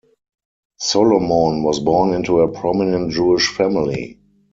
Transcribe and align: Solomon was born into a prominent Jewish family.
Solomon 0.79 1.61
was 1.61 1.79
born 1.79 2.15
into 2.15 2.39
a 2.39 2.51
prominent 2.51 3.11
Jewish 3.11 3.49
family. 3.53 4.19